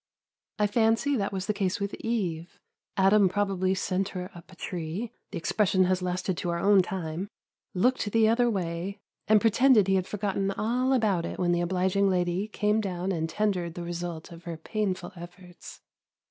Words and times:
I 0.57 0.65
fancy 0.65 1.15
that 1.17 1.31
was 1.31 1.45
the 1.45 1.53
case 1.53 1.79
with 1.79 1.93
Eve. 1.99 2.59
Adam 2.97 3.29
probably 3.29 3.75
sent 3.75 4.09
her 4.17 4.31
up 4.33 4.51
a 4.51 4.55
tree 4.55 5.11
(the 5.29 5.37
expression 5.37 5.83
has 5.83 6.01
lasted 6.01 6.37
to 6.37 6.49
our 6.49 6.57
own 6.57 6.81
time), 6.81 7.27
looked 7.75 8.11
the 8.11 8.27
other 8.27 8.49
way, 8.49 8.99
and 9.27 9.39
pretended 9.39 9.85
he 9.87 9.93
had 9.93 10.07
forgotten 10.07 10.49
all 10.53 10.91
about 10.91 11.23
it 11.23 11.37
when 11.37 11.51
the 11.51 11.61
obliging 11.61 12.09
lady 12.09 12.47
came 12.47 12.81
down 12.81 13.11
and 13.11 13.29
tendered 13.29 13.75
the 13.75 13.83
result 13.83 14.31
of 14.31 14.45
her 14.45 14.57
painful 14.57 15.11
efforts. 15.15 15.81